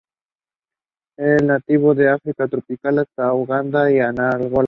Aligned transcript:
Es 1.15 1.43
nativo 1.43 1.93
del 1.93 2.07
África 2.09 2.47
tropical 2.47 2.97
hasta 2.97 3.31
Uganda 3.35 3.91
y 3.91 3.99
Angola. 3.99 4.59